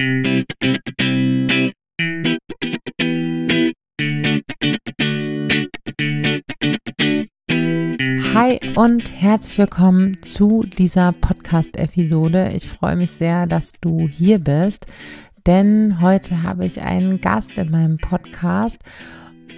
[0.00, 0.06] Hi
[8.76, 12.50] und herzlich willkommen zu dieser Podcast-Episode.
[12.54, 14.86] Ich freue mich sehr, dass du hier bist,
[15.46, 18.78] denn heute habe ich einen Gast in meinem Podcast.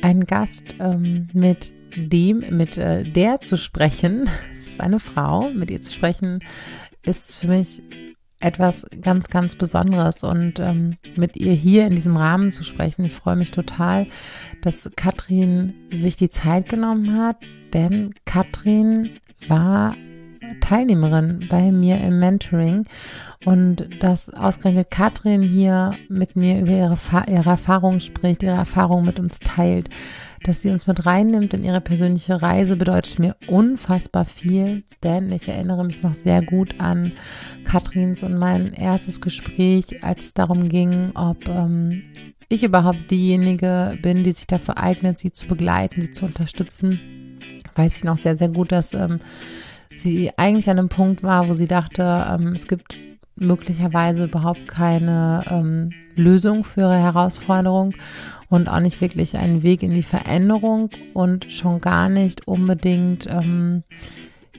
[0.01, 4.29] Einen Gast, ähm, mit dem, mit äh, der zu sprechen.
[4.57, 6.41] Es ist eine Frau, mit ihr zu sprechen,
[7.05, 7.81] ist für mich
[8.43, 13.05] etwas ganz, ganz Besonderes und ähm, mit ihr hier in diesem Rahmen zu sprechen.
[13.05, 14.07] Ich freue mich total,
[14.63, 17.37] dass Katrin sich die Zeit genommen hat,
[17.73, 19.11] denn Katrin
[19.49, 19.97] war
[20.61, 22.85] Teilnehmerin bei mir im Mentoring
[23.45, 26.99] und dass ausgerechnet Katrin hier mit mir über ihre,
[27.29, 29.89] ihre Erfahrungen spricht, ihre Erfahrungen mit uns teilt,
[30.45, 35.49] dass sie uns mit reinnimmt in ihre persönliche Reise, bedeutet mir unfassbar viel, denn ich
[35.49, 37.13] erinnere mich noch sehr gut an
[37.65, 42.03] Katrins und mein erstes Gespräch, als es darum ging, ob ähm,
[42.49, 47.01] ich überhaupt diejenige bin, die sich dafür eignet, sie zu begleiten, sie zu unterstützen.
[47.75, 49.19] Weiß ich noch sehr, sehr gut, dass ähm,
[49.97, 52.97] sie eigentlich an einem Punkt war, wo sie dachte, ähm, es gibt
[53.37, 57.95] möglicherweise überhaupt keine ähm, Lösung für ihre Herausforderung
[58.49, 63.83] und auch nicht wirklich einen Weg in die Veränderung und schon gar nicht unbedingt ähm,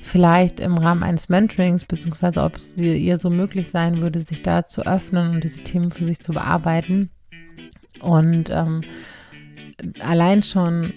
[0.01, 4.65] vielleicht im Rahmen eines Mentorings, beziehungsweise ob es ihr so möglich sein würde, sich da
[4.65, 7.09] zu öffnen und diese Themen für sich zu bearbeiten.
[8.01, 8.81] Und ähm,
[10.01, 10.93] allein schon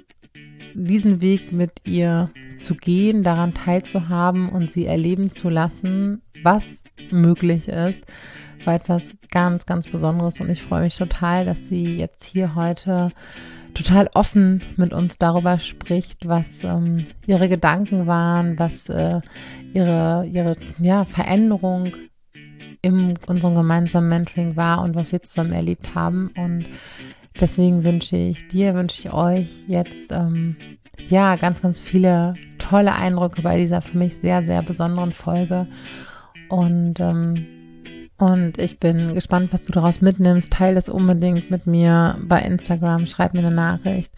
[0.76, 6.64] diesen Weg mit ihr zu gehen, daran teilzuhaben und sie erleben zu lassen, was
[7.10, 8.02] möglich ist,
[8.64, 13.12] war etwas ganz, ganz Besonderes und ich freue mich total, dass sie jetzt hier heute
[13.74, 19.20] total offen mit uns darüber spricht, was ähm, ihre Gedanken waren, was äh,
[19.72, 21.92] ihre, ihre ja, Veränderung
[22.82, 26.30] in unserem gemeinsamen Mentoring war und was wir zusammen erlebt haben.
[26.36, 26.66] Und
[27.40, 30.56] deswegen wünsche ich dir, wünsche ich euch jetzt ähm,
[31.08, 35.66] ja ganz, ganz viele tolle Eindrücke bei dieser für mich sehr, sehr besonderen Folge.
[36.48, 37.46] Und ähm,
[38.18, 40.50] und ich bin gespannt, was du daraus mitnimmst.
[40.50, 43.04] Teile es unbedingt mit mir bei Instagram.
[43.06, 44.10] Schreib mir eine Nachricht.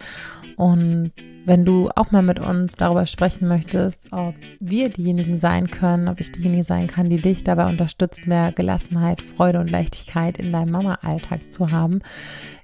[0.58, 1.12] Und
[1.44, 6.18] wenn du auch mal mit uns darüber sprechen möchtest, ob wir diejenigen sein können, ob
[6.18, 10.72] ich diejenige sein kann, die dich dabei unterstützt, mehr Gelassenheit, Freude und Leichtigkeit in deinem
[10.72, 12.00] Mama-Alltag zu haben,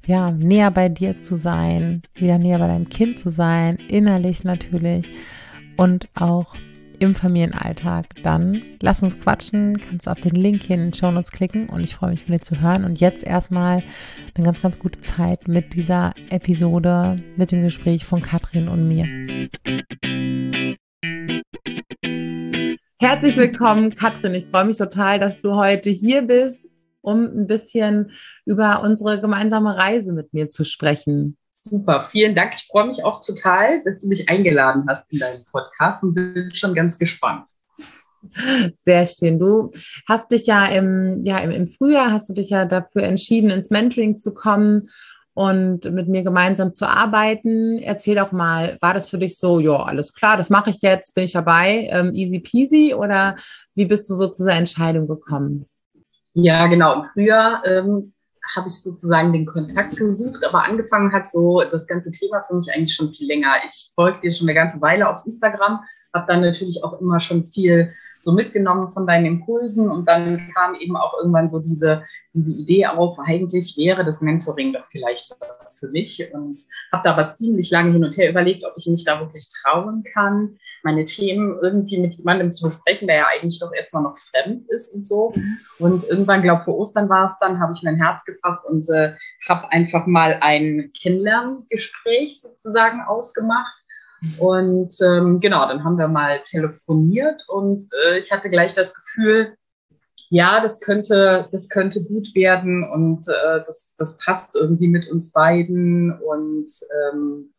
[0.04, 5.12] ja, näher bei dir zu sein, wieder näher bei deinem Kind zu sein, innerlich natürlich
[5.76, 6.56] und auch
[7.00, 11.32] im Familienalltag, dann lass uns quatschen, kannst auf den Link hier in den Show Notes
[11.32, 12.84] klicken und ich freue mich von dir zu hören.
[12.84, 13.82] Und jetzt erstmal
[14.34, 19.48] eine ganz, ganz gute Zeit mit dieser Episode, mit dem Gespräch von Katrin und mir.
[22.98, 24.34] Herzlich willkommen, Katrin.
[24.34, 26.64] Ich freue mich total, dass du heute hier bist,
[27.02, 28.12] um ein bisschen
[28.46, 31.36] über unsere gemeinsame Reise mit mir zu sprechen.
[31.66, 32.52] Super, vielen Dank.
[32.54, 36.50] Ich freue mich auch total, dass du mich eingeladen hast in deinen Podcast und bin
[36.52, 37.48] schon ganz gespannt.
[38.84, 39.38] Sehr schön.
[39.38, 39.72] Du
[40.06, 44.18] hast dich ja im, ja, im, Frühjahr hast du dich ja dafür entschieden, ins Mentoring
[44.18, 44.90] zu kommen
[45.32, 47.78] und mit mir gemeinsam zu arbeiten.
[47.78, 51.14] Erzähl doch mal, war das für dich so, ja, alles klar, das mache ich jetzt,
[51.14, 53.36] bin ich dabei, ähm, easy peasy oder
[53.74, 55.66] wie bist du so zu dieser Entscheidung gekommen?
[56.34, 57.02] Ja, genau.
[57.02, 58.13] Im Frühjahr ähm,
[58.56, 62.70] habe ich sozusagen den Kontakt gesucht, aber angefangen hat so das ganze Thema für mich
[62.74, 63.52] eigentlich schon viel länger.
[63.66, 65.80] Ich folge dir schon eine ganze Weile auf Instagram,
[66.14, 70.74] habe dann natürlich auch immer schon viel so mitgenommen von deinen Impulsen und dann kam
[70.76, 72.02] eben auch irgendwann so diese,
[72.32, 76.58] diese Idee auf, eigentlich wäre das Mentoring doch vielleicht was für mich und
[76.92, 80.04] habe da aber ziemlich lange hin und her überlegt, ob ich mich da wirklich trauen
[80.12, 84.68] kann, meine Themen irgendwie mit jemandem zu besprechen, der ja eigentlich doch erstmal noch fremd
[84.68, 85.34] ist und so.
[85.78, 89.14] Und irgendwann, glaube vor Ostern war es dann, habe ich mein Herz gefasst und äh,
[89.48, 93.83] habe einfach mal ein Kennenlerngespräch sozusagen ausgemacht
[94.38, 99.56] und ähm, genau, dann haben wir mal telefoniert und äh, ich hatte gleich das Gefühl,
[100.30, 105.32] ja, das könnte, das könnte gut werden und äh, das, das passt irgendwie mit uns
[105.32, 106.70] beiden und
[107.12, 107.54] ähm,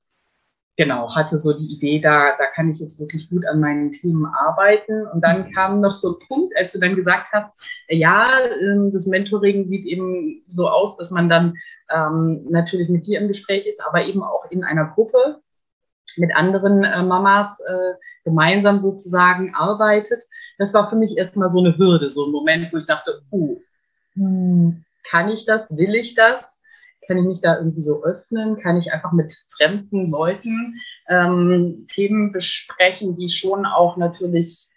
[0.77, 4.25] genau, hatte so die Idee, da, da kann ich jetzt wirklich gut an meinen Themen
[4.25, 5.07] arbeiten.
[5.07, 7.53] Und dann kam noch so ein Punkt, als du dann gesagt hast,
[7.87, 8.27] ja,
[8.61, 11.53] ähm, das Mentoring sieht eben so aus, dass man dann
[11.93, 15.41] ähm, natürlich mit dir im Gespräch ist, aber eben auch in einer Gruppe
[16.17, 20.23] mit anderen äh, Mamas äh, gemeinsam sozusagen arbeitet.
[20.57, 23.57] Das war für mich erstmal so eine Hürde, so ein Moment, wo ich dachte, uh,
[25.09, 26.63] kann ich das, will ich das?
[27.07, 28.59] Kann ich mich da irgendwie so öffnen?
[28.61, 34.69] Kann ich einfach mit fremden Leuten ähm, Themen besprechen, die schon auch natürlich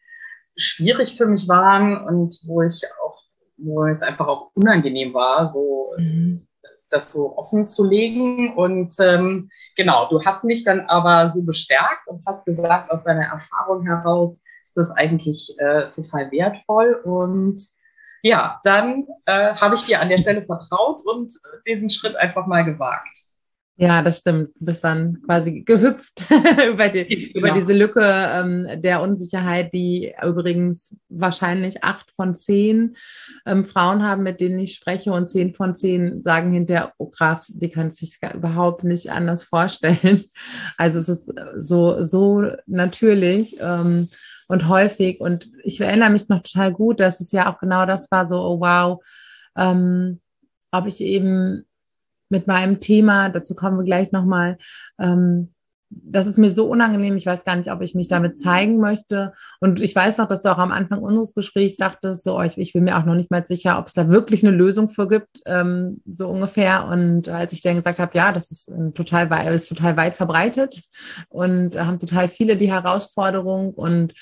[0.56, 3.18] schwierig für mich waren und wo ich auch
[3.58, 6.46] wo es einfach auch unangenehm war, so mhm.
[6.90, 8.54] Das, so offen zu legen.
[8.54, 13.26] Und ähm, genau, du hast mich dann aber so bestärkt und hast gesagt, aus deiner
[13.26, 16.94] Erfahrung heraus ist das eigentlich äh, total wertvoll.
[17.04, 17.60] Und
[18.22, 21.32] ja, dann äh, habe ich dir an der Stelle vertraut und
[21.66, 23.27] diesen Schritt einfach mal gewagt.
[23.80, 24.50] Ja, das stimmt.
[24.58, 26.26] Du bist dann quasi gehüpft
[26.68, 27.46] über, die, genau.
[27.46, 32.96] über diese Lücke ähm, der Unsicherheit, die übrigens wahrscheinlich acht von zehn
[33.46, 37.46] ähm, Frauen haben, mit denen ich spreche und zehn von zehn sagen hinterher, oh krass,
[37.54, 40.24] die kann sich überhaupt nicht anders vorstellen.
[40.76, 44.08] Also es ist so, so natürlich ähm,
[44.48, 45.20] und häufig.
[45.20, 48.36] Und ich erinnere mich noch total gut, dass es ja auch genau das war, so,
[48.36, 49.04] oh wow,
[49.56, 50.20] ähm,
[50.72, 51.64] ob ich eben
[52.28, 54.58] mit meinem Thema, dazu kommen wir gleich nochmal,
[54.98, 55.52] ähm,
[55.90, 59.32] das ist mir so unangenehm, ich weiß gar nicht, ob ich mich damit zeigen möchte.
[59.60, 62.74] Und ich weiß noch, dass du auch am Anfang unseres Gesprächs sagtest, so, ich, ich
[62.74, 65.40] bin mir auch noch nicht mal sicher, ob es da wirklich eine Lösung für gibt,
[65.46, 66.86] ähm, so ungefähr.
[66.88, 70.82] Und als ich dann gesagt habe, ja, das ist total, ist total weit verbreitet
[71.30, 74.12] und haben total viele die Herausforderung und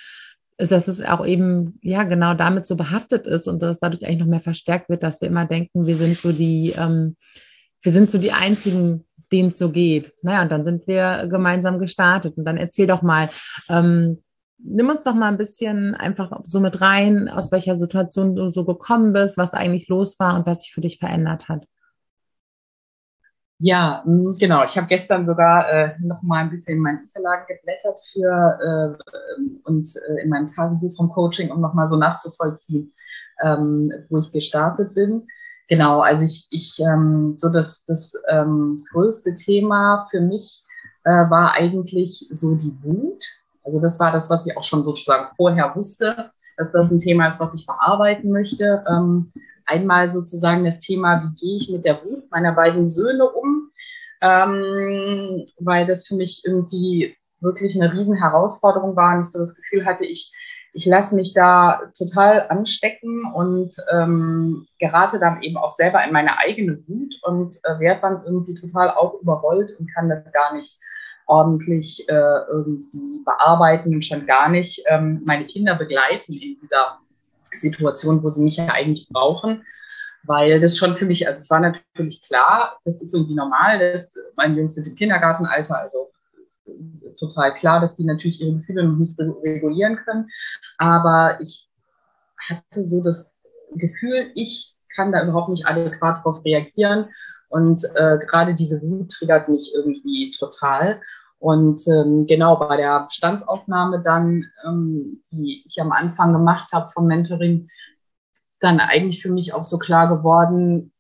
[0.59, 4.21] dass es auch eben, ja, genau damit so behaftet ist und dass es dadurch eigentlich
[4.21, 7.17] noch mehr verstärkt wird, dass wir immer denken, wir sind so die, ähm,
[7.87, 10.13] wir sind so die einzigen, denen es so geht.
[10.23, 12.37] Naja, und dann sind wir gemeinsam gestartet.
[12.37, 13.31] Und dann erzähl doch mal,
[13.71, 14.23] ähm,
[14.59, 18.65] nimm uns doch mal ein bisschen einfach so mit rein, aus welcher Situation du so
[18.65, 21.65] gekommen bist, was eigentlich los war und was sich für dich verändert hat.
[23.59, 24.05] Ja,
[24.39, 24.65] genau.
[24.65, 29.41] Ich habe gestern sogar äh, noch mal ein bisschen in meinen Unterlagen geblättert für äh,
[29.65, 32.93] und äh, in meinem Tagebuch vom Coaching, um noch mal so nachzuvollziehen,
[33.43, 35.27] ähm, wo ich gestartet bin.
[35.69, 40.65] Genau, also ich, ich ähm, so das, das ähm, größte Thema für mich
[41.05, 43.25] äh, war eigentlich so die Wut.
[43.65, 47.27] Also das war das, was ich auch schon sozusagen vorher wusste, dass das ein Thema
[47.29, 48.85] ist, was ich bearbeiten möchte.
[48.89, 49.33] Ähm,
[49.67, 53.71] einmal sozusagen das Thema, wie gehe ich mit der Wut meiner beiden Söhne um,
[54.21, 59.55] ähm, weil das für mich irgendwie wirklich eine riesen Herausforderung war und ich so das
[59.57, 60.33] Gefühl hatte, ich
[60.77, 66.39] ich lasse mich da total anstecken und ähm, gerate dann eben auch selber in meine
[66.39, 70.79] eigene Wut und äh, werde dann irgendwie total auch überrollt und kann das gar nicht
[71.25, 76.99] ordentlich äh, irgendwie bearbeiten und schon gar nicht ähm, meine Kinder begleiten in dieser
[77.55, 79.65] Situation, wo sie mich ja eigentlich brauchen.
[80.25, 84.15] Weil das schon für mich, also es war natürlich klar, das ist irgendwie normal, dass
[84.37, 86.11] mein Jungs sind im Kindergartenalter, also
[87.19, 90.29] total klar, dass die natürlich ihre Gefühle noch nicht regulieren können.
[90.79, 91.69] Aber ich
[92.49, 97.07] hatte so das Gefühl, ich kann da überhaupt nicht adäquat darauf reagieren.
[97.49, 101.01] Und äh, gerade diese Wut triggert mich irgendwie total.
[101.39, 107.07] Und ähm, genau bei der Bestandsaufnahme dann, ähm, die ich am Anfang gemacht habe vom
[107.07, 107.69] Mentoring,
[108.49, 110.93] ist dann eigentlich für mich auch so klar geworden,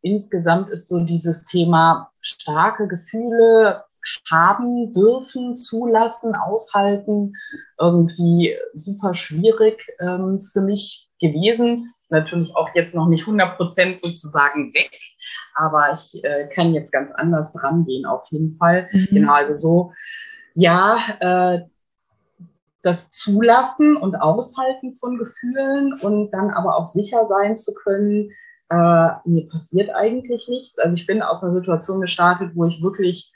[0.00, 3.84] insgesamt ist so dieses Thema starke Gefühle,
[4.30, 7.34] haben dürfen, zulassen, aushalten,
[7.78, 11.92] irgendwie super schwierig ähm, für mich gewesen.
[12.08, 14.98] Natürlich auch jetzt noch nicht 100 Prozent sozusagen weg,
[15.54, 18.88] aber ich äh, kann jetzt ganz anders dran gehen auf jeden Fall.
[18.92, 19.06] Mhm.
[19.10, 19.92] Genau, also so,
[20.54, 21.60] ja, äh,
[22.82, 28.30] das Zulassen und Aushalten von Gefühlen und dann aber auch sicher sein zu können,
[28.70, 30.78] äh, mir passiert eigentlich nichts.
[30.78, 33.32] Also ich bin aus einer Situation gestartet, wo ich wirklich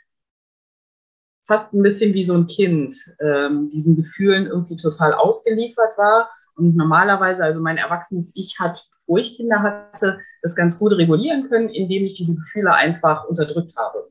[1.47, 6.31] fast ein bisschen wie so ein Kind, ähm, diesen Gefühlen irgendwie total ausgeliefert war.
[6.57, 11.49] Und normalerweise, also mein erwachsenes Ich hat, wo ich Kinder hatte, das ganz gut regulieren
[11.49, 14.11] können, indem ich diese Gefühle einfach unterdrückt habe.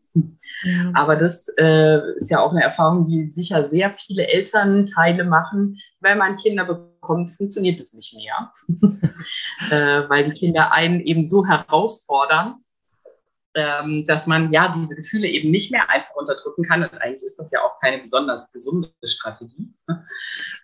[0.63, 0.91] Ja.
[0.93, 5.77] Aber das äh, ist ja auch eine Erfahrung, die sicher sehr viele Elternteile machen.
[5.99, 8.51] Wenn man Kinder bekommt, funktioniert es nicht mehr,
[9.69, 12.55] äh, weil die Kinder einen eben so herausfordern,
[13.59, 16.83] ähm, dass man ja diese Gefühle eben nicht mehr einfach unterdrücken kann.
[16.83, 19.73] Und eigentlich ist das ja auch keine besonders gesunde Strategie.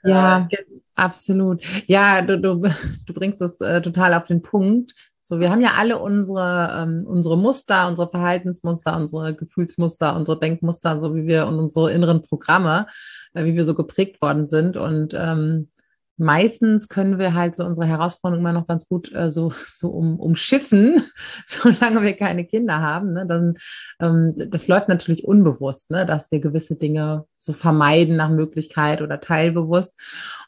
[0.04, 0.58] Ja, äh,
[0.94, 1.64] absolut.
[1.88, 2.62] Ja, du, du,
[3.08, 4.94] du bringst es äh, total auf den Punkt.
[5.24, 11.02] So, wir haben ja alle unsere, ähm, unsere Muster, unsere Verhaltensmuster, unsere Gefühlsmuster, unsere Denkmuster,
[11.02, 12.86] so wie wir und unsere inneren Programme,
[13.34, 14.78] äh, wie wir so geprägt worden sind.
[14.78, 15.70] Und ähm,
[16.18, 20.20] meistens können wir halt so unsere Herausforderungen immer noch ganz gut äh, so, so um,
[20.20, 21.02] umschiffen,
[21.46, 23.14] solange wir keine Kinder haben.
[23.14, 23.26] Ne?
[23.28, 23.58] Dann,
[24.00, 26.06] ähm, das läuft natürlich unbewusst, ne?
[26.06, 29.94] dass wir gewisse Dinge so vermeiden nach Möglichkeit oder teilbewusst.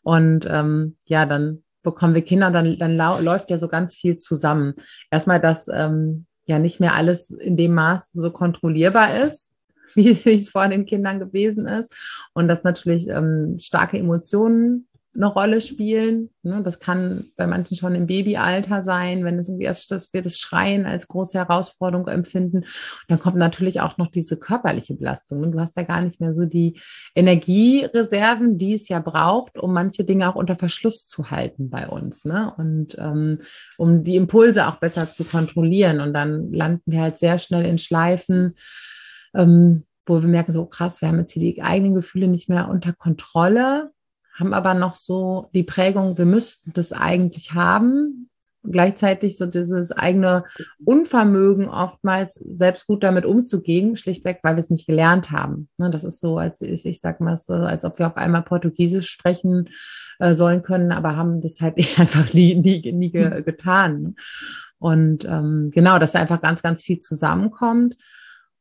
[0.04, 4.74] Und ähm, ja, dann bekommen wir Kinder dann, dann läuft ja so ganz viel zusammen.
[5.10, 9.52] Erstmal, dass ähm, ja nicht mehr alles in dem Maß so kontrollierbar ist,
[9.96, 11.96] wie, wie es vor den Kindern gewesen ist.
[12.34, 16.30] Und dass natürlich ähm, starke Emotionen eine Rolle spielen.
[16.44, 16.62] Ne?
[16.64, 20.38] Das kann bei manchen schon im Babyalter sein, wenn es irgendwie erst, dass wir das
[20.38, 22.58] Schreien als große Herausforderung empfinden.
[22.58, 22.68] Und
[23.08, 25.52] dann kommt natürlich auch noch diese körperliche Belastung.
[25.52, 26.80] Du hast ja gar nicht mehr so die
[27.16, 32.24] Energiereserven, die es ja braucht, um manche Dinge auch unter Verschluss zu halten bei uns.
[32.24, 32.54] Ne?
[32.56, 33.40] Und ähm,
[33.78, 36.00] um die Impulse auch besser zu kontrollieren.
[36.00, 38.54] Und dann landen wir halt sehr schnell in Schleifen.
[39.36, 42.70] Ähm, wo wir merken, so krass, wir haben jetzt hier die eigenen Gefühle nicht mehr
[42.70, 43.92] unter Kontrolle,
[44.40, 48.30] haben aber noch so die Prägung, wir müssten das eigentlich haben.
[48.70, 50.44] Gleichzeitig so dieses eigene
[50.84, 55.70] Unvermögen oftmals selbst gut damit umzugehen, schlichtweg, weil wir es nicht gelernt haben.
[55.78, 58.42] Ne, das ist so, als ich, ich sag mal so, als ob wir auf einmal
[58.42, 59.70] Portugiesisch sprechen
[60.20, 64.16] äh, sollen können, aber haben das halt einfach nie, nie, nie ge getan.
[64.80, 67.96] Und ähm, genau, dass da einfach ganz, ganz viel zusammenkommt.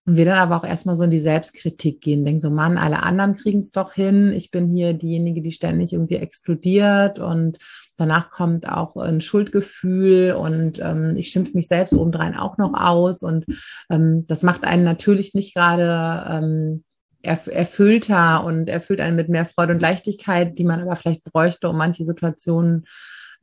[0.06, 3.02] Und wir dann aber auch erstmal so in die Selbstkritik gehen, denken so, Mann, alle
[3.02, 4.32] anderen kriegen es doch hin.
[4.32, 7.58] Ich bin hier diejenige, die ständig irgendwie explodiert und
[7.96, 13.22] danach kommt auch ein Schuldgefühl und ähm, ich schimpfe mich selbst obendrein auch noch aus
[13.22, 13.46] und
[13.90, 16.84] ähm, das macht einen natürlich nicht gerade ähm,
[17.22, 21.76] erfüllter und erfüllt einen mit mehr Freude und Leichtigkeit, die man aber vielleicht bräuchte, um
[21.76, 22.84] manche Situationen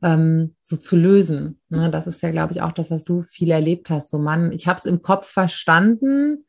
[0.02, 1.60] ähm, so zu lösen.
[1.68, 4.08] Ne, das ist ja, glaube ich, auch das, was du viel erlebt hast.
[4.08, 6.46] So, Mann, ich habe es im Kopf verstanden,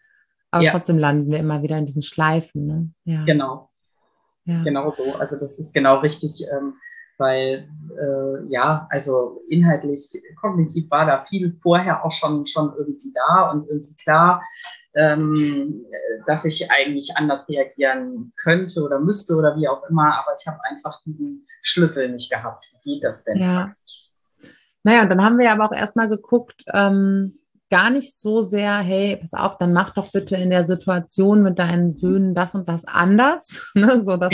[0.55, 0.71] aber ja.
[0.71, 2.65] trotzdem landen wir immer wieder in diesen Schleifen.
[2.65, 2.89] Ne?
[3.03, 3.25] Ja.
[3.25, 3.69] Genau.
[4.45, 4.63] Ja.
[4.63, 5.15] Genau so.
[5.15, 6.75] Also das ist genau richtig, ähm,
[7.17, 10.09] weil äh, ja, also inhaltlich,
[10.39, 14.41] kognitiv war da viel vorher auch schon, schon irgendwie da und irgendwie klar,
[14.93, 15.85] ähm,
[16.25, 20.59] dass ich eigentlich anders reagieren könnte oder müsste oder wie auch immer, aber ich habe
[20.69, 22.65] einfach diesen Schlüssel nicht gehabt.
[22.83, 23.39] Wie geht das denn?
[23.39, 23.75] Ja.
[24.83, 29.17] Naja, und dann haben wir aber auch erstmal geguckt, ähm, gar nicht so sehr, hey,
[29.17, 32.85] pass auf, dann mach doch bitte in der Situation mit deinen Söhnen das und das
[32.85, 33.71] anders.
[33.75, 34.03] ne?
[34.03, 34.33] so, dass,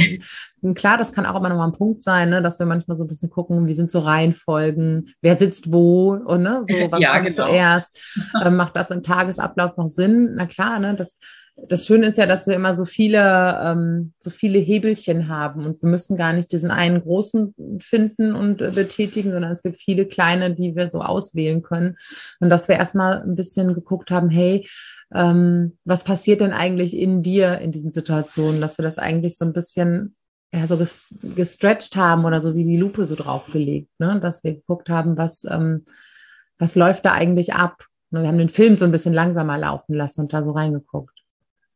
[0.76, 2.42] klar, das kann auch immer noch mal ein Punkt sein, ne?
[2.42, 6.44] dass wir manchmal so ein bisschen gucken, wie sind so Reihenfolgen, wer sitzt wo und
[6.44, 6.64] ne?
[6.68, 7.48] so, was ja, kommt genau.
[7.48, 7.98] zuerst,
[8.42, 10.36] äh, macht das im Tagesablauf noch Sinn?
[10.36, 10.96] Na klar, ne?
[10.96, 11.18] das
[11.56, 15.82] das Schöne ist ja, dass wir immer so viele, ähm, so viele Hebelchen haben und
[15.82, 20.06] wir müssen gar nicht diesen einen großen finden und äh, betätigen, sondern es gibt viele
[20.06, 21.98] kleine, die wir so auswählen können.
[22.40, 24.68] Und dass wir erstmal ein bisschen geguckt haben, hey,
[25.14, 29.46] ähm, was passiert denn eigentlich in dir in diesen Situationen, dass wir das eigentlich so
[29.46, 30.16] ein bisschen
[30.54, 30.78] ja, so
[31.36, 34.20] gestretched haben oder so wie die Lupe so draufgelegt, ne?
[34.22, 35.86] dass wir geguckt haben, was, ähm,
[36.58, 37.86] was läuft da eigentlich ab.
[38.10, 41.21] Ne, wir haben den Film so ein bisschen langsamer laufen lassen und da so reingeguckt.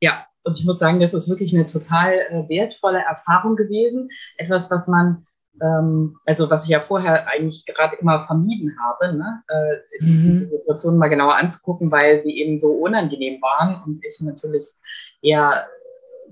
[0.01, 4.09] Ja, und ich muss sagen, das ist wirklich eine total äh, wertvolle Erfahrung gewesen.
[4.37, 5.25] Etwas, was man,
[5.61, 9.43] ähm, also was ich ja vorher eigentlich gerade immer vermieden habe, ne?
[9.47, 10.21] äh, mhm.
[10.21, 14.65] diese Situationen mal genauer anzugucken, weil sie eben so unangenehm waren und ich natürlich
[15.21, 15.67] eher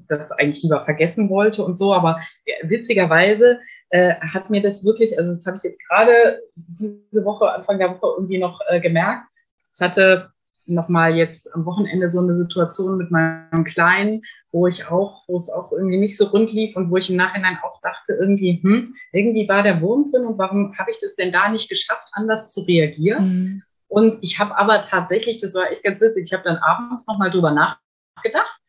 [0.08, 1.94] das eigentlich lieber vergessen wollte und so.
[1.94, 2.20] Aber
[2.64, 7.80] witzigerweise äh, hat mir das wirklich, also das habe ich jetzt gerade diese Woche, Anfang
[7.80, 9.28] der Woche irgendwie noch äh, gemerkt.
[9.74, 10.33] Ich hatte
[10.66, 15.50] nochmal jetzt am Wochenende so eine Situation mit meinem Kleinen, wo ich auch, wo es
[15.50, 18.94] auch irgendwie nicht so rund lief und wo ich im Nachhinein auch dachte, irgendwie, hm,
[19.12, 22.52] irgendwie war der Wurm drin und warum habe ich das denn da nicht geschafft, anders
[22.52, 23.26] zu reagieren?
[23.26, 23.64] Mhm.
[23.88, 27.32] Und ich habe aber tatsächlich, das war echt ganz witzig, ich habe dann abends nochmal
[27.32, 28.60] drüber nachgedacht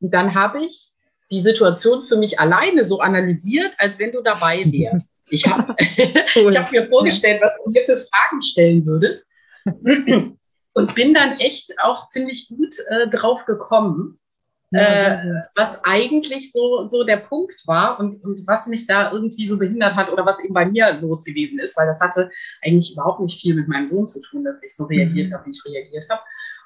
[0.00, 0.90] und dann habe ich
[1.30, 5.26] die Situation für mich alleine so analysiert, als wenn du dabei wärst.
[5.30, 5.74] Ich habe
[6.36, 6.54] cool.
[6.56, 9.28] hab mir vorgestellt, was du mir für Fragen stellen würdest
[10.74, 14.18] und bin dann echt auch ziemlich gut äh, drauf gekommen,
[14.70, 19.46] ja, äh, was eigentlich so, so der Punkt war und, und was mich da irgendwie
[19.46, 22.30] so behindert hat oder was eben bei mir los gewesen ist, weil das hatte
[22.62, 25.34] eigentlich überhaupt nicht viel mit meinem Sohn zu tun, dass ich so reagiert mhm.
[25.34, 26.22] habe, wie ich reagiert habe.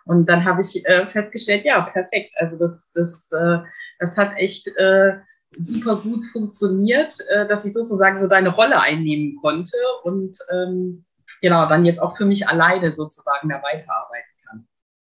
[0.07, 2.33] Und dann habe ich äh, festgestellt, ja, perfekt.
[2.37, 3.59] Also das, das, äh,
[3.99, 5.19] das hat echt äh,
[5.59, 11.05] super gut funktioniert, äh, dass ich sozusagen so deine Rolle einnehmen konnte und ähm,
[11.41, 14.67] genau, dann jetzt auch für mich alleine sozusagen da weiterarbeiten kann.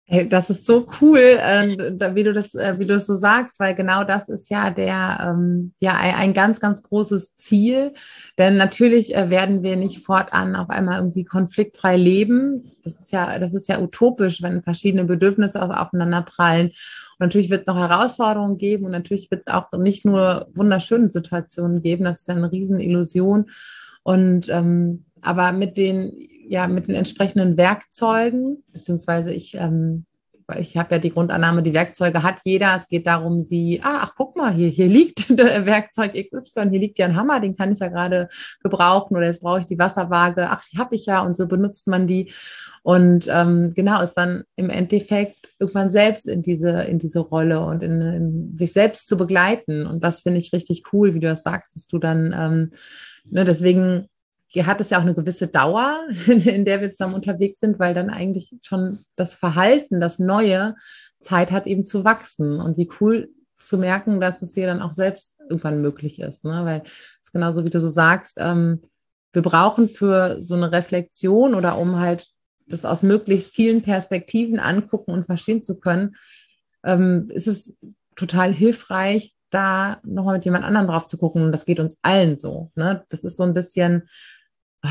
[0.08, 3.60] Hey, das ist so cool, äh, wie du das, äh, wie du das so sagst,
[3.60, 7.91] weil genau das ist ja der, ähm, ja, ein, ganz, ganz großes Ziel.
[8.38, 12.72] Denn natürlich äh, werden wir nicht fortan auf einmal irgendwie konfliktfrei leben.
[12.84, 16.67] Das ist ja, das ist ja utopisch, wenn verschiedene Bedürfnisse aufeinander prallen.
[16.67, 21.10] Und natürlich wird es noch Herausforderungen geben und natürlich wird es auch nicht nur wunderschöne
[21.10, 22.03] Situationen geben.
[22.03, 23.50] Das ist eine Riesenillusion.
[24.03, 26.13] Und ähm, aber mit den,
[26.48, 30.05] ja, mit den entsprechenden Werkzeugen, beziehungsweise ich ähm,
[30.60, 32.75] ich habe ja die Grundannahme, die Werkzeuge hat jeder.
[32.75, 36.79] Es geht darum, sie, ah, ach, guck mal, hier, hier liegt der Werkzeug XY, hier
[36.79, 38.27] liegt ja ein Hammer, den kann ich ja gerade
[38.62, 41.88] gebrauchen oder jetzt brauche ich die Wasserwaage, ach, die habe ich ja und so benutzt
[41.88, 42.31] man die.
[42.84, 47.81] Und ähm, genau, ist dann im Endeffekt irgendwann selbst in diese, in diese Rolle und
[47.81, 49.88] in, in sich selbst zu begleiten.
[49.88, 52.72] Und das finde ich richtig cool, wie du das sagst, dass du dann, ähm,
[53.27, 54.07] ne, deswegen
[54.63, 58.09] hat es ja auch eine gewisse Dauer, in der wir zusammen unterwegs sind, weil dann
[58.09, 60.75] eigentlich schon das Verhalten, das Neue,
[61.19, 62.59] Zeit hat eben zu wachsen.
[62.59, 66.45] Und wie cool zu merken, dass es dir dann auch selbst irgendwann möglich ist.
[66.45, 66.62] Ne?
[66.65, 66.83] Weil
[67.24, 68.83] es genauso wie du so sagst, ähm,
[69.33, 72.27] wir brauchen für so eine Reflexion oder um halt
[72.67, 76.15] das aus möglichst vielen Perspektiven angucken und verstehen zu können,
[76.83, 77.75] ähm, ist es
[78.15, 81.43] total hilfreich, da nochmal mit jemand anderem drauf zu gucken.
[81.43, 82.71] Und das geht uns allen so.
[82.75, 83.03] Ne?
[83.09, 84.07] Das ist so ein bisschen,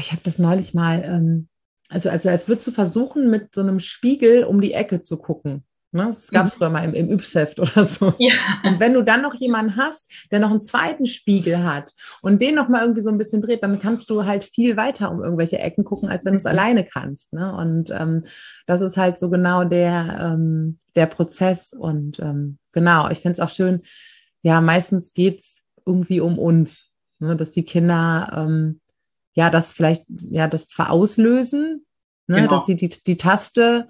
[0.00, 1.48] ich habe das neulich mal, ähm,
[1.88, 5.64] also, also als würdest du versuchen, mit so einem Spiegel um die Ecke zu gucken.
[5.94, 6.08] Ne?
[6.08, 6.58] Das gab es mhm.
[6.58, 8.14] früher mal im, im Übsheft oder so.
[8.18, 8.32] Ja.
[8.64, 12.56] Und wenn du dann noch jemanden hast, der noch einen zweiten Spiegel hat und den
[12.56, 15.58] noch mal irgendwie so ein bisschen dreht, dann kannst du halt viel weiter um irgendwelche
[15.58, 16.50] Ecken gucken, als wenn du es mhm.
[16.50, 17.32] alleine kannst.
[17.32, 17.54] Ne?
[17.54, 18.24] Und ähm,
[18.66, 21.72] das ist halt so genau der, ähm, der Prozess.
[21.72, 23.82] Und ähm, genau, ich finde es auch schön,
[24.42, 27.36] ja, meistens geht es irgendwie um uns, ne?
[27.36, 28.80] dass die Kinder ähm,
[29.34, 31.84] ja das vielleicht, ja, das zwar auslösen,
[32.26, 32.36] ne?
[32.36, 32.48] Genau.
[32.48, 33.88] dass sie die, die Taste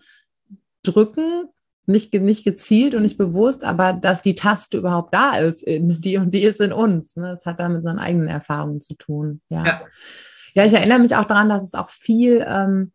[0.83, 1.49] drücken,
[1.87, 6.17] nicht, nicht gezielt und nicht bewusst, aber dass die Taste überhaupt da ist, in, die
[6.17, 7.17] und die ist in uns.
[7.17, 7.29] Ne?
[7.29, 9.43] Das hat dann mit seinen eigenen Erfahrungen zu tun.
[9.51, 9.67] Ja.
[9.67, 9.81] ja.
[10.55, 10.65] ja.
[10.65, 12.93] ich erinnere mich auch daran, dass es auch viel ähm,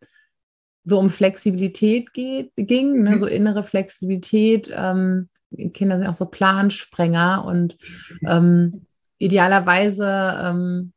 [0.82, 3.10] so um Flexibilität geht, ging, ne?
[3.10, 3.18] Mhm.
[3.18, 4.72] so innere Flexibilität.
[4.74, 5.28] Ähm,
[5.72, 7.76] Kinder sind auch so Plansprenger und
[8.26, 8.86] ähm,
[9.18, 10.92] idealerweise ähm,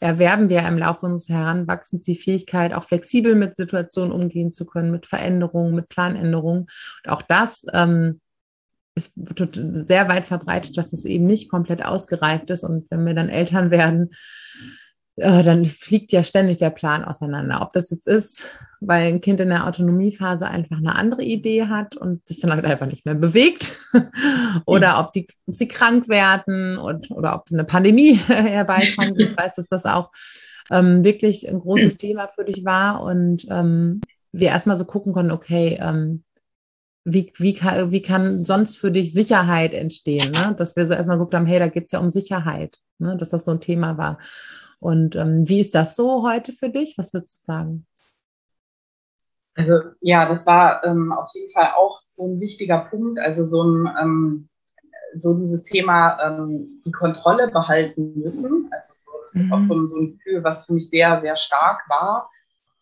[0.00, 4.90] erwerben wir im Laufe unseres Heranwachsens die Fähigkeit, auch flexibel mit Situationen umgehen zu können,
[4.90, 6.62] mit Veränderungen, mit Planänderungen.
[7.04, 8.20] Und auch das ähm,
[8.94, 12.64] ist sehr weit verbreitet, dass es eben nicht komplett ausgereift ist.
[12.64, 14.10] Und wenn wir dann Eltern werden,
[15.16, 17.62] äh, dann fliegt ja ständig der Plan auseinander.
[17.62, 18.42] Ob das jetzt ist,
[18.80, 22.64] weil ein Kind in der Autonomiephase einfach eine andere Idee hat und sich dann halt
[22.64, 23.76] einfach nicht mehr bewegt,
[24.66, 29.18] oder ob, die, ob sie krank werden und, oder ob eine Pandemie herbeikommt.
[29.18, 30.10] Ich weiß, dass das auch
[30.70, 34.00] ähm, wirklich ein großes Thema für dich war und ähm,
[34.32, 36.22] wir erstmal so gucken konnten, okay, ähm,
[37.04, 40.32] wie, wie, kann, wie kann sonst für dich Sicherheit entstehen?
[40.32, 40.54] Ne?
[40.58, 43.16] Dass wir so erstmal geguckt haben, hey, da geht es ja um Sicherheit, ne?
[43.16, 44.18] dass das so ein Thema war.
[44.78, 46.96] Und ähm, wie ist das so heute für dich?
[46.98, 47.86] Was würdest du sagen?
[49.58, 53.18] Also ja, das war ähm, auf jeden Fall auch so ein wichtiger Punkt.
[53.18, 54.48] Also so ein ähm,
[55.16, 58.68] so dieses Thema ähm, die Kontrolle behalten müssen.
[58.70, 59.40] Also so, das mhm.
[59.40, 62.30] ist auch so ein, so ein Gefühl, was für mich sehr, sehr stark war.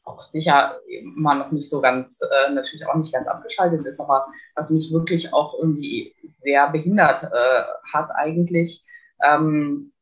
[0.05, 4.27] Auch sicher immer noch nicht so ganz, äh, natürlich auch nicht ganz abgeschaltet ist, aber
[4.55, 8.85] was mich wirklich auch irgendwie sehr behindert äh, hat eigentlich.
[9.27, 9.93] Ähm,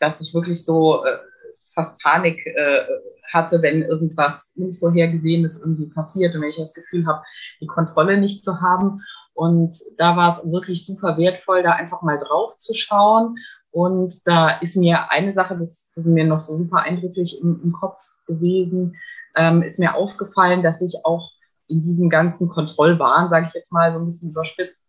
[0.00, 1.18] dass ich wirklich so äh,
[1.70, 2.84] fast Panik äh,
[3.32, 7.22] hatte, wenn irgendwas Unvorhergesehenes irgendwie passiert und wenn ich das Gefühl habe,
[7.60, 9.00] die Kontrolle nicht zu haben.
[9.34, 13.36] Und da war es wirklich super wertvoll, da einfach mal drauf zu schauen.
[13.70, 17.72] Und da ist mir eine Sache, das, ist mir noch so super eindrücklich im, im
[17.72, 18.96] Kopf gewesen,
[19.36, 21.32] ähm, ist mir aufgefallen, dass ich auch
[21.66, 24.86] in diesem ganzen Kontrollwahn, sage ich jetzt mal so ein bisschen überspitzt,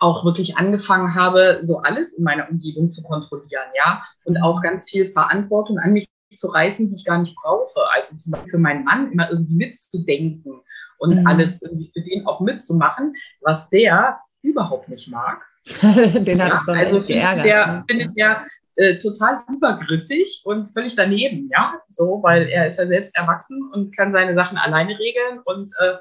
[0.00, 4.88] auch wirklich angefangen habe, so alles in meiner Umgebung zu kontrollieren, ja, und auch ganz
[4.88, 7.80] viel Verantwortung an mich zu reißen, die ich gar nicht brauche.
[7.92, 10.60] Also zum Beispiel für meinen Mann immer irgendwie mitzudenken
[10.98, 11.26] und mhm.
[11.26, 15.42] alles irgendwie für den auch mitzumachen, was der überhaupt nicht mag.
[15.82, 17.44] den hat ja, es dann also geärgert.
[17.44, 17.84] Der ne?
[17.88, 23.16] findet der äh, total übergriffig und völlig daneben, ja, so, weil er ist ja selbst
[23.16, 25.96] erwachsen und kann seine Sachen alleine regeln und äh,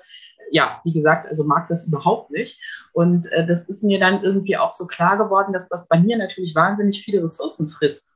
[0.52, 2.62] ja, wie gesagt, also mag das überhaupt nicht.
[2.94, 6.18] Und äh, das ist mir dann irgendwie auch so klar geworden, dass das bei mir
[6.18, 8.12] natürlich wahnsinnig viele Ressourcen frisst.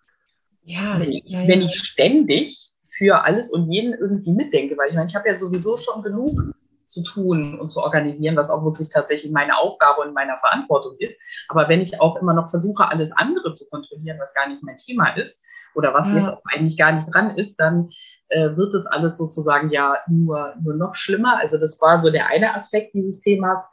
[0.64, 1.48] Ja, wenn ich, ja, ja.
[1.48, 5.38] Wenn ich ständig für alles und jeden irgendwie mitdenke, weil ich meine, ich habe ja
[5.38, 6.54] sowieso schon genug
[6.86, 11.20] zu tun und zu organisieren, was auch wirklich tatsächlich meine Aufgabe und meiner Verantwortung ist.
[11.48, 14.78] Aber wenn ich auch immer noch versuche, alles andere zu kontrollieren, was gar nicht mein
[14.78, 15.44] Thema ist
[15.74, 16.18] oder was ja.
[16.18, 17.90] jetzt auch eigentlich gar nicht dran ist, dann
[18.28, 21.40] äh, wird das alles sozusagen ja nur, nur noch schlimmer.
[21.40, 23.64] Also das war so der eine Aspekt dieses Themas,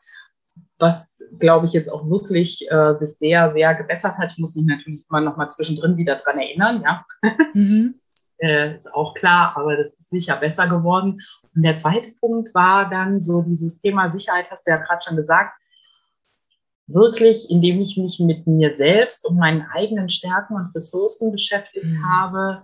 [0.78, 4.30] was, glaube ich, jetzt auch wirklich äh, sich sehr, sehr gebessert hat.
[4.32, 7.04] Ich muss mich natürlich immer noch mal zwischendrin wieder dran erinnern, ja.
[7.54, 7.94] Mhm.
[8.38, 11.20] äh, ist auch klar, aber das ist sicher besser geworden.
[11.54, 15.16] Und der zweite Punkt war dann so dieses Thema Sicherheit, hast du ja gerade schon
[15.16, 15.54] gesagt,
[16.86, 22.04] wirklich, indem ich mich mit mir selbst und meinen eigenen Stärken und Ressourcen beschäftigt mhm.
[22.08, 22.62] habe,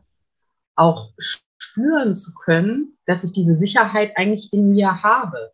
[0.77, 5.53] auch spüren zu können, dass ich diese Sicherheit eigentlich in mir habe.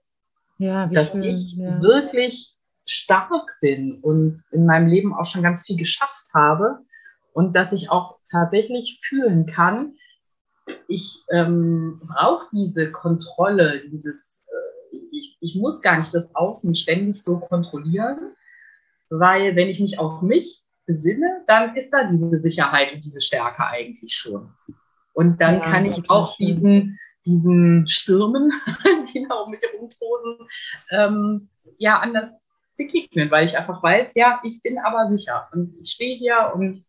[0.60, 1.80] Ja, dass schön, ich ja.
[1.80, 6.80] wirklich stark bin und in meinem Leben auch schon ganz viel geschafft habe
[7.32, 9.94] und dass ich auch tatsächlich fühlen kann,
[10.86, 14.46] ich ähm, brauche diese Kontrolle, dieses,
[14.92, 18.18] äh, ich, ich muss gar nicht das Außen ständig so kontrollieren,
[19.08, 23.66] weil wenn ich mich auf mich besinne, dann ist da diese Sicherheit und diese Stärke
[23.66, 24.52] eigentlich schon.
[25.14, 26.98] Und dann ja, kann ich auch diesen,
[27.30, 28.52] diesen Stürmen,
[29.14, 30.48] die da um mich herumtosen,
[30.90, 32.44] ähm, ja, anders
[32.76, 36.84] begegnen, weil ich einfach weiß, ja, ich bin aber sicher und ich stehe hier und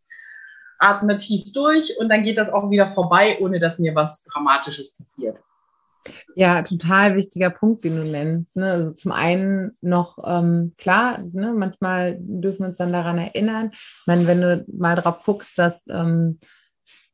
[0.79, 4.97] atme tief durch und dann geht das auch wieder vorbei, ohne dass mir was Dramatisches
[4.97, 5.37] passiert.
[6.35, 8.55] Ja, total wichtiger Punkt, den du nennst.
[8.55, 8.71] Ne?
[8.71, 13.69] Also zum einen noch, ähm, klar, ne, manchmal dürfen wir uns dann daran erinnern.
[13.73, 16.39] Ich meine, wenn du mal drauf guckst, dass ähm,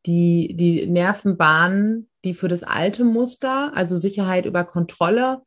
[0.08, 5.42] die, die Nervenbahnen, die für das alte Muster, also Sicherheit über Kontrolle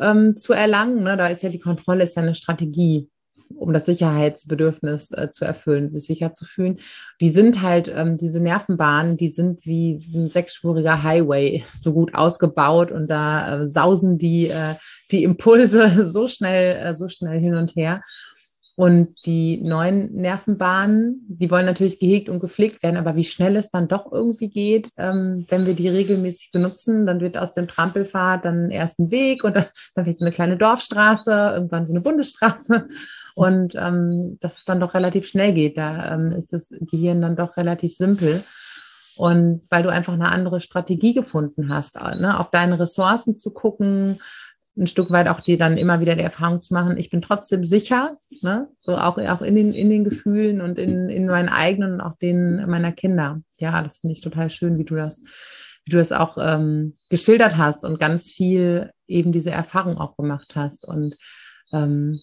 [0.00, 3.10] ähm, zu erlangen, ne, da ist ja die Kontrolle ist ja eine Strategie
[3.54, 6.78] um das Sicherheitsbedürfnis äh, zu erfüllen, sich sicher zu fühlen.
[7.20, 12.90] Die sind halt, ähm, diese Nervenbahnen, die sind wie ein sechsspuriger Highway, so gut ausgebaut
[12.90, 14.74] und da äh, sausen die, äh,
[15.10, 18.02] die Impulse so schnell, äh, so schnell hin und her.
[18.76, 23.70] Und die neuen Nervenbahnen, die wollen natürlich gehegt und gepflegt werden, aber wie schnell es
[23.70, 28.44] dann doch irgendwie geht, ähm, wenn wir die regelmäßig benutzen, dann wird aus dem Trampelfahrt
[28.44, 32.02] dann erst ein Weg und dann, dann vielleicht so eine kleine Dorfstraße, irgendwann so eine
[32.02, 32.86] Bundesstraße.
[33.34, 35.76] Und ähm, dass es dann doch relativ schnell geht.
[35.78, 38.44] Da ähm, ist das Gehirn dann doch relativ simpel.
[39.16, 44.20] Und weil du einfach eine andere Strategie gefunden hast, ne, auf deine Ressourcen zu gucken,
[44.76, 47.64] ein Stück weit auch dir dann immer wieder die Erfahrung zu machen, ich bin trotzdem
[47.64, 48.68] sicher, ne?
[48.80, 52.16] so auch, auch in, den, in den Gefühlen und in, in meinen eigenen und auch
[52.18, 53.40] den meiner Kinder.
[53.58, 55.22] Ja, das finde ich total schön, wie du das,
[55.84, 60.52] wie du das auch ähm, geschildert hast und ganz viel eben diese Erfahrung auch gemacht
[60.54, 60.84] hast.
[60.84, 61.14] Und
[61.72, 62.20] ähm,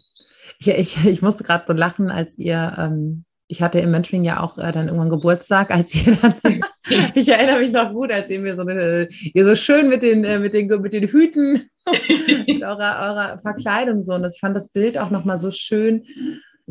[0.59, 4.39] ich, ich, ich musste gerade so lachen, als ihr ähm, ich hatte im Mentoring ja
[4.39, 6.33] auch äh, dann irgendwann Geburtstag, als ihr dann,
[7.13, 10.23] ich erinnere mich noch gut, als ihr mir so eine, ihr so schön mit den,
[10.23, 11.69] äh, mit den, mit den Hüten,
[12.47, 14.15] mit eurer, eurer Verkleidung so.
[14.15, 16.03] Und das, ich fand das Bild auch nochmal so schön,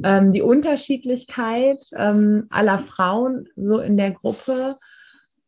[0.03, 4.75] ähm, die Unterschiedlichkeit ähm, aller Frauen so in der Gruppe,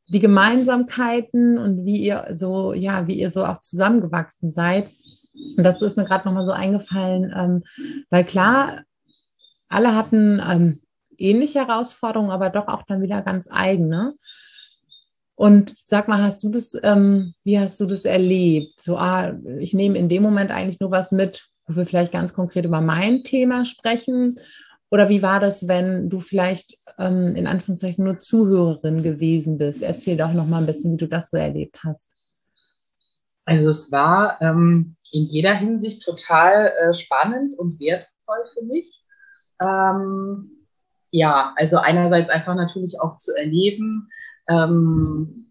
[0.07, 4.89] die Gemeinsamkeiten und wie ihr so, ja, wie ihr so auch zusammengewachsen seid.
[5.57, 7.65] Und das ist mir gerade nochmal so eingefallen, ähm,
[8.09, 8.83] weil klar,
[9.69, 10.81] alle hatten ähm,
[11.19, 14.15] ähnliche Herausforderungen, aber doch auch dann wieder ganz eigene.
[15.37, 18.81] Und sag mal, hast du das, ähm, wie hast du das erlebt?
[18.81, 22.35] So, ah, ich nehme in dem Moment eigentlich nur was mit, wo wir vielleicht ganz
[22.35, 24.39] konkret über mein Thema sprechen.
[24.91, 29.83] Oder wie war das, wenn du vielleicht ähm, in Anführungszeichen nur Zuhörerin gewesen bist?
[29.83, 32.11] Erzähl doch noch mal ein bisschen, wie du das so erlebt hast.
[33.45, 39.03] Also es war ähm, in jeder Hinsicht total äh, spannend und wertvoll für mich.
[39.61, 40.54] Ähm,
[41.15, 44.09] ja, also einerseits einfach natürlich auch zu erleben,
[44.49, 45.47] ähm,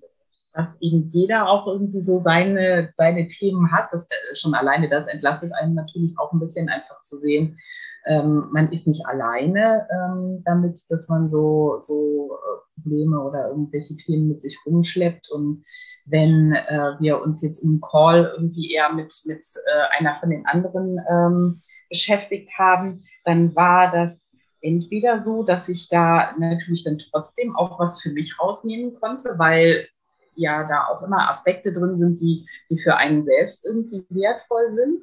[0.53, 3.87] dass eben jeder auch irgendwie so seine, seine Themen hat.
[3.93, 7.57] Das äh, schon alleine das entlastet einen natürlich auch ein bisschen einfach zu sehen,
[8.05, 13.95] ähm, man ist nicht alleine ähm, damit, dass man so, so äh, Probleme oder irgendwelche
[13.95, 15.31] Themen mit sich rumschleppt.
[15.31, 15.63] Und
[16.07, 20.45] wenn äh, wir uns jetzt im Call irgendwie eher mit, mit äh, einer von den
[20.45, 24.32] anderen ähm, beschäftigt haben, dann war das
[24.63, 29.87] entweder so, dass ich da natürlich dann trotzdem auch was für mich rausnehmen konnte, weil
[30.35, 35.01] ja da auch immer Aspekte drin sind, die, die für einen selbst irgendwie wertvoll sind.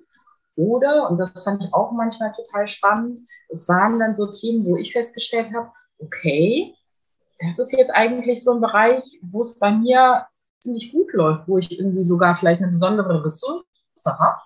[0.56, 4.76] Oder, und das fand ich auch manchmal total spannend, es waren dann so Themen, wo
[4.76, 6.74] ich festgestellt habe, okay,
[7.40, 10.26] das ist jetzt eigentlich so ein Bereich, wo es bei mir
[10.58, 13.64] ziemlich gut läuft, wo ich irgendwie sogar vielleicht eine besondere Ressource
[14.06, 14.40] habe.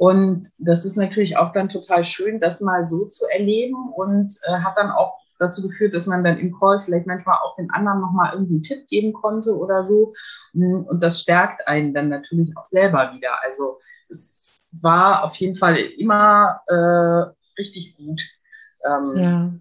[0.00, 4.52] Und das ist natürlich auch dann total schön, das mal so zu erleben und äh,
[4.52, 8.00] hat dann auch dazu geführt, dass man dann im Call vielleicht manchmal auch den anderen
[8.00, 10.14] nochmal irgendwie einen Tipp geben konnte oder so.
[10.54, 13.42] Und das stärkt einen dann natürlich auch selber wieder.
[13.42, 13.76] Also
[14.08, 18.22] es war auf jeden Fall immer äh, richtig gut.
[18.86, 19.52] Ähm, ja.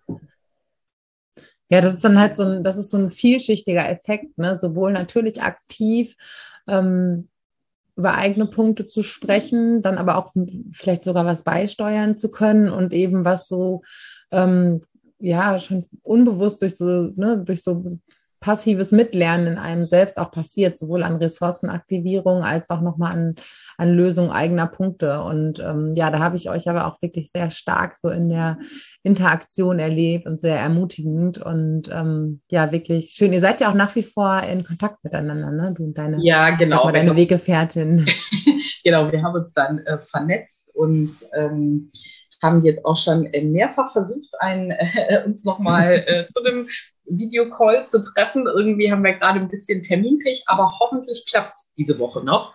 [1.67, 4.57] Ja, das ist dann halt so ein, das ist so ein vielschichtiger Effekt, ne?
[4.57, 6.15] sowohl natürlich aktiv
[6.65, 7.27] ähm,
[7.99, 10.33] über eigene Punkte zu sprechen, dann aber auch
[10.71, 13.81] vielleicht sogar was beisteuern zu können und eben was so,
[14.31, 14.83] ähm,
[15.19, 17.99] ja, schon unbewusst durch so, ne, durch so
[18.39, 23.35] passives Mitlernen in einem selbst auch passiert, sowohl an Ressourcenaktivierung als auch nochmal an,
[23.77, 25.21] an Lösung eigener Punkte.
[25.23, 28.57] Und ähm, ja, da habe ich euch aber auch wirklich sehr stark so in der
[29.03, 33.33] Interaktion erlebt und sehr ermutigend und ähm, ja, wirklich schön.
[33.33, 35.73] Ihr seid ja auch nach wie vor in Kontakt miteinander, ne?
[35.75, 36.85] Du und deine, ja, genau.
[36.85, 38.05] mal, deine Weggefährtin.
[38.83, 41.91] genau, wir haben uns dann äh, vernetzt und ähm,
[42.41, 46.67] haben jetzt auch schon mehrfach versucht, einen, äh, uns nochmal äh, zu einem
[47.09, 48.47] Videocall zu treffen.
[48.47, 52.53] Irgendwie haben wir gerade ein bisschen Terminpech, aber hoffentlich klappt es diese Woche noch,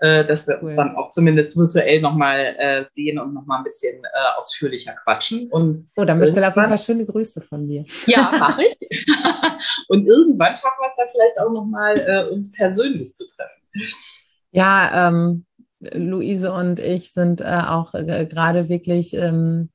[0.00, 0.70] äh, dass wir cool.
[0.70, 5.48] uns dann auch zumindest virtuell nochmal äh, sehen und nochmal ein bisschen äh, ausführlicher quatschen.
[5.50, 7.84] Und oh, dann bestelle auf jeden Fall schöne Grüße von mir.
[8.06, 8.76] Ja, mache ich.
[9.88, 13.62] und irgendwann schaffen wir es dann vielleicht auch nochmal, äh, uns persönlich zu treffen.
[14.50, 15.44] Ja, ähm,
[15.80, 19.70] Luise und ich sind äh, auch äh, gerade wirklich ähm,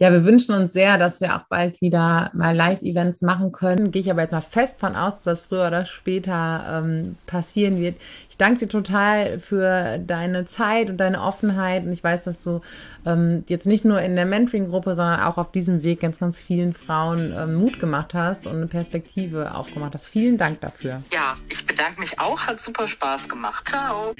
[0.00, 3.90] ja, wir wünschen uns sehr, dass wir auch bald wieder mal Live-Events machen können.
[3.90, 7.80] Gehe ich aber jetzt mal fest von aus, dass das früher oder später ähm, passieren
[7.80, 7.96] wird.
[8.30, 11.84] Ich danke dir total für deine Zeit und deine Offenheit.
[11.84, 12.60] Und ich weiß, dass du
[13.04, 16.74] ähm, jetzt nicht nur in der Mentoring-Gruppe, sondern auch auf diesem Weg ganz, ganz vielen
[16.74, 20.06] Frauen ähm, Mut gemacht hast und eine Perspektive aufgemacht hast.
[20.06, 21.02] Vielen Dank dafür.
[21.12, 22.46] Ja, ich bedanke mich auch.
[22.46, 23.68] Hat super Spaß gemacht.
[23.68, 24.14] Ciao.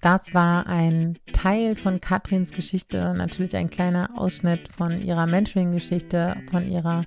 [0.00, 3.68] Das war ein Teil von Katrins Geschichte, natürlich ein
[3.98, 7.04] kleiner Ausschnitt von ihrer Mentoring-Geschichte, von ihrer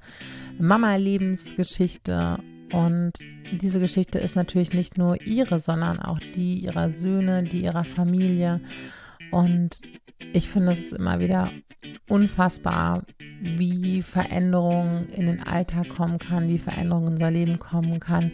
[0.60, 2.40] Mama-Lebensgeschichte.
[2.72, 3.14] Und
[3.52, 8.62] diese Geschichte ist natürlich nicht nur ihre, sondern auch die ihrer Söhne, die ihrer Familie.
[9.32, 9.82] Und
[10.34, 11.52] ich finde es immer wieder
[12.08, 13.04] unfassbar,
[13.42, 18.32] wie Veränderung in den Alltag kommen kann, wie Veränderung in unser Leben kommen kann,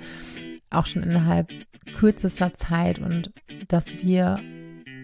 [0.70, 1.52] auch schon innerhalb
[1.96, 3.32] kürzester Zeit und
[3.70, 4.40] dass wir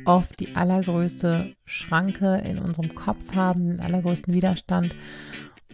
[0.06, 4.96] oft die allergrößte Schranke in unserem Kopf haben, den allergrößten Widerstand.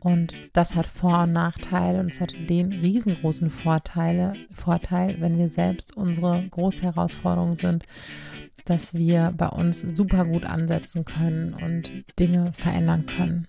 [0.01, 5.49] Und das hat Vor- und Nachteile und es hat den riesengroßen Vorteile, Vorteil, wenn wir
[5.49, 7.83] selbst unsere große Herausforderung sind,
[8.65, 13.47] dass wir bei uns super gut ansetzen können und Dinge verändern können.